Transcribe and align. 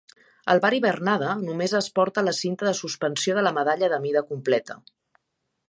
El 0.53 0.61
bar 0.61 0.69
"hivernada" 0.77 1.33
només 1.41 1.75
es 1.79 1.89
porta 1.99 2.23
a 2.23 2.27
la 2.29 2.33
cinta 2.39 2.69
de 2.69 2.73
suspensió 2.79 3.37
de 3.39 3.47
la 3.49 3.55
Medalla 3.61 3.91
de 3.95 4.01
mida 4.07 4.25
completa. 4.33 4.79